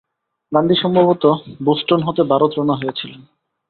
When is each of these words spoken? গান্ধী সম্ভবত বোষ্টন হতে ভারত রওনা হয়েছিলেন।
গান্ধী 0.51 0.75
সম্ভবত 0.75 1.23
বোষ্টন 1.63 1.99
হতে 2.03 2.21
ভারত 2.23 2.51
রওনা 2.57 2.75
হয়েছিলেন। 2.75 3.21